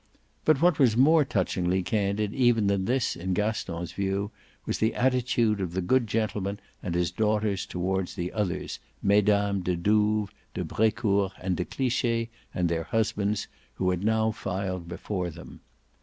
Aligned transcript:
But 0.45 0.63
what 0.63 0.79
was 0.79 0.97
more 0.97 1.23
touchingly 1.23 1.83
candid 1.83 2.33
even 2.33 2.65
than 2.65 2.85
this 2.85 3.15
in 3.15 3.35
Gaston's 3.35 3.91
view 3.91 4.31
was 4.65 4.79
the 4.79 4.95
attitude 4.95 5.61
of 5.61 5.73
the 5.73 5.81
good 5.83 6.07
gentleman 6.07 6.59
and 6.81 6.95
his 6.95 7.11
daughters 7.11 7.67
toward 7.67 8.07
the 8.07 8.33
others, 8.33 8.79
Mesdames 9.03 9.63
de 9.63 9.75
Douves, 9.77 10.31
de 10.55 10.63
Brecourt 10.63 11.33
and 11.39 11.55
de 11.55 11.65
Cliche 11.65 12.31
and 12.51 12.67
their 12.67 12.85
husbands, 12.85 13.47
who 13.75 13.91
had 13.91 14.03
now 14.03 14.23
all 14.23 14.31
filed 14.31 14.87
before 14.87 15.29
them. 15.29 15.59